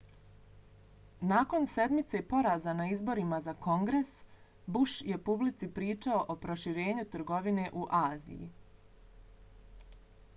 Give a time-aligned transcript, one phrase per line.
[1.31, 4.07] nakon sedmice poraza na izborima za kongres
[4.77, 8.49] bush je publici pričao o proširenju trgovine u aziji